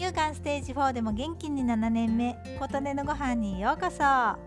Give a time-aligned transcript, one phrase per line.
[0.00, 3.98] 乳がんステージ4でも元気に7年目琴音のご飯にようこそ。
[3.98, 4.38] 備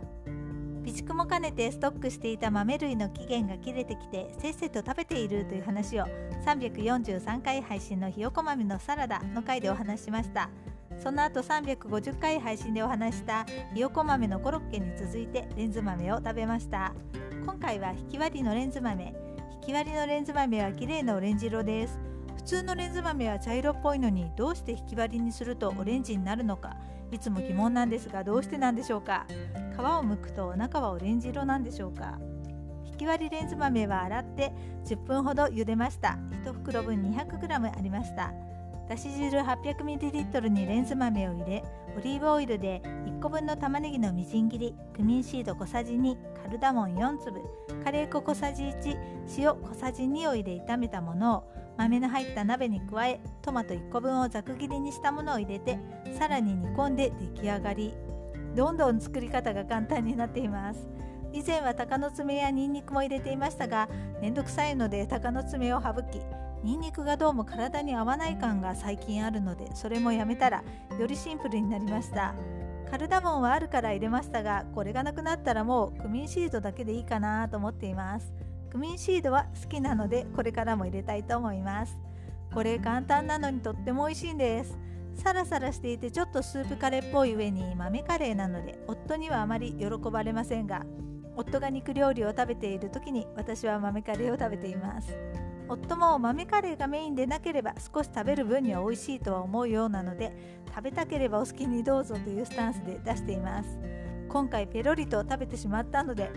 [0.86, 6.06] 蓄も兼ねてストックしていた豆類の期限が切れてきてせっせと食べているという話を
[6.44, 10.50] 343回配信のひよこ豆のサラダの回でお話しました。
[10.98, 13.46] その後350回配信でお話した
[13.76, 16.96] ひよこ豆のコロッケに続いてレンズ豆を食べました。
[17.46, 19.14] 今回はひき割りのレンズ豆。
[19.62, 22.13] ひき割りのレンズ豆は綺麗なオレンジ色です。
[22.44, 26.76] 普通のレンズ豆は茶色っぽいのにどうして引き割りにするとオレンジになるのか？
[27.10, 29.26] いつも疑問なんですがどうしてなんでしょうか？
[29.78, 32.20] 皮を剥くと中はオレンジ色なんでしょうか？
[32.86, 34.52] 引き割りレンズ豆は洗って
[34.84, 36.18] 10分ほど茹でました。
[36.44, 38.34] 1袋分 200g ありました。
[38.90, 41.64] だし汁 800ml にレンズ豆を入れ
[41.98, 47.40] オリーブオイルで1個分の玉ねぎのみじん切りクミンシード小さじ2カルダモン4粒
[47.86, 48.98] カレー粉小さじ1
[49.38, 51.44] 塩小さじ2を入れ炒めたものを
[51.78, 55.80] 豆の入った鍋に加えトマト1個分をざく切りにしたものを入れて
[56.18, 57.94] さらに煮込んで出来上がり。
[58.56, 60.88] どんどん作り方が簡単になっています。
[61.32, 63.90] 以前は鷹の爪やニンニクも入れていましたが
[64.22, 66.22] めんどくさいので鷹の爪を省き
[66.64, 70.64] ニンニクがどうも体に合わない感が最近あるのでそれもやめたら
[71.00, 72.36] よりシンプルになりました。
[72.92, 78.32] カルダモンはあるから入れましたがこれがなくなったらもうクミンシードだけでいいかなと思っています。
[78.74, 81.96] クミンシードは好きなのでこれからも入れたいと思います。
[82.52, 84.80] これ簡単なのにとっても美味しいんです。
[85.14, 90.88] サラサラしていてちょっとスープカレーっぽい上に豆カレーなので夫にはあまり喜ばれませんが
[91.36, 95.16] 夫が肉料理を食べている時に私は豆カレーを食べています。
[95.70, 103.78] 夫も豆カレーがメインでなければ少し食べる分には美味しいとは思うようなので食べたければお好きにどうぞというスタンスで出しています。
[104.34, 106.32] 今回ペロリと食べてしまったので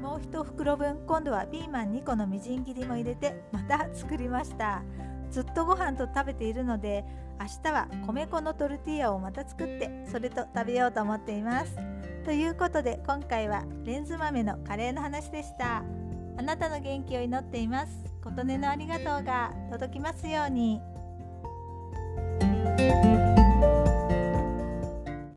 [0.00, 4.82] もう1袋分今度はピーマン2個のみじん切りも入れてまた作りました。
[5.30, 7.04] ずっとご飯と食べているので
[7.38, 11.76] 明日は米粉のトルティーヤをまた作ってそれと食べようと思っています。
[12.24, 15.82] ということで今回はレンズ豆のカレーの話でした。
[16.38, 17.92] あなたの元気を祈っています。
[18.24, 20.80] 琴音のありがとうが届きますように。